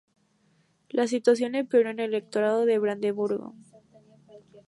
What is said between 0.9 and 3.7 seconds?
situación empeoró en el Electorado de Brandeburgo.